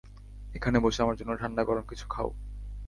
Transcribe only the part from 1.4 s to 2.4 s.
ঠান্ডা গরম কিছু খাও।